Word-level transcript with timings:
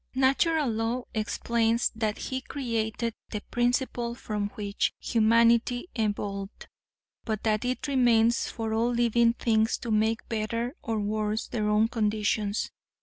"Natural 0.15 0.67
Law 0.67 1.03
explains 1.13 1.91
that 1.93 2.17
He 2.17 2.41
created 2.41 3.13
the 3.29 3.41
principle 3.51 4.15
from 4.15 4.49
which 4.55 4.95
humanity 4.99 5.89
evolved, 5.93 6.67
but 7.23 7.43
that 7.43 7.63
it 7.65 7.87
remains 7.87 8.47
for 8.49 8.73
all 8.73 8.89
living 8.91 9.33
things 9.33 9.77
to 9.77 9.91
make 9.91 10.27
better 10.27 10.75
or 10.81 10.99
worse 10.99 11.47
their 11.47 11.69
own 11.69 11.87
conditions. 11.87 12.71